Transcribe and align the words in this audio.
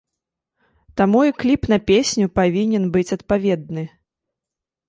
Таму 1.01 1.19
і 1.29 1.35
кліп 1.43 1.69
на 1.75 1.79
песню 1.91 2.25
павінен 2.39 2.83
быць 2.97 3.07
адпаведны. 3.17 3.83